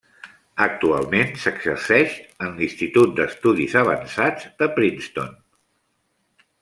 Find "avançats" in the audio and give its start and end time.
3.83-4.49